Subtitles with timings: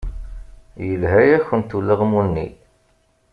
[0.87, 2.47] Yelha-yakent ulaɣmu-nni.